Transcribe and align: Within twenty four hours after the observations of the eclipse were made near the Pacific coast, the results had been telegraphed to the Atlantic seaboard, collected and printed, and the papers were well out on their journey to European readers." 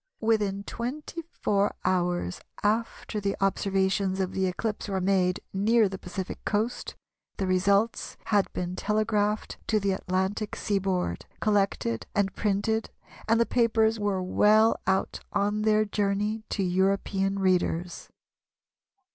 Within 0.19 0.63
twenty 0.63 1.21
four 1.31 1.75
hours 1.85 2.41
after 2.63 3.21
the 3.21 3.35
observations 3.39 4.19
of 4.19 4.31
the 4.31 4.47
eclipse 4.47 4.87
were 4.87 4.99
made 4.99 5.41
near 5.53 5.87
the 5.87 5.99
Pacific 5.99 6.43
coast, 6.43 6.95
the 7.37 7.45
results 7.45 8.17
had 8.25 8.51
been 8.51 8.75
telegraphed 8.75 9.59
to 9.67 9.79
the 9.79 9.91
Atlantic 9.91 10.55
seaboard, 10.55 11.27
collected 11.39 12.07
and 12.15 12.33
printed, 12.33 12.89
and 13.27 13.39
the 13.39 13.45
papers 13.45 13.99
were 13.99 14.23
well 14.23 14.75
out 14.87 15.19
on 15.33 15.61
their 15.61 15.85
journey 15.85 16.45
to 16.49 16.63
European 16.63 17.37
readers." 17.37 18.09